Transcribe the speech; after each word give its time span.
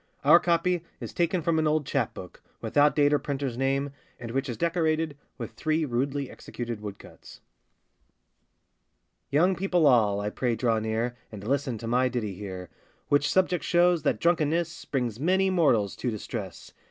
Our 0.23 0.39
copy 0.39 0.83
is 0.99 1.13
taken 1.13 1.43
from 1.43 1.59
an 1.59 1.67
old 1.67 1.85
chap 1.85 2.15
book, 2.15 2.41
without 2.59 2.95
date 2.95 3.13
or 3.13 3.19
printer's 3.19 3.55
name, 3.55 3.91
and 4.19 4.31
which 4.31 4.49
is 4.49 4.57
decorated 4.57 5.15
with 5.37 5.51
three 5.51 5.85
rudely 5.85 6.27
executed 6.27 6.81
wood 6.81 6.97
cuts.] 6.97 7.39
YOUNG 9.29 9.55
people 9.57 9.85
all, 9.85 10.19
I 10.19 10.31
pray 10.31 10.55
draw 10.55 10.79
near, 10.79 11.15
And 11.31 11.47
listen 11.47 11.77
to 11.77 11.85
my 11.87 12.09
ditty 12.09 12.33
here; 12.33 12.69
Which 13.09 13.29
subject 13.31 13.63
shows 13.63 14.01
that 14.01 14.19
drunkenness 14.19 14.85
Brings 14.85 15.19
many 15.19 15.51
mortals 15.51 15.95
to 15.97 16.09
distress! 16.09 16.73